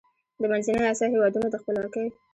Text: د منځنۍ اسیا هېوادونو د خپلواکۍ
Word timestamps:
د 0.41 0.43
منځنۍ 0.51 0.83
اسیا 0.91 1.07
هېوادونو 1.13 1.47
د 1.49 1.55
خپلواکۍ 1.61 2.07